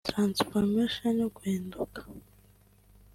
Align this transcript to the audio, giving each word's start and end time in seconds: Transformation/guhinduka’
Transformation/guhinduka’ 0.09 2.01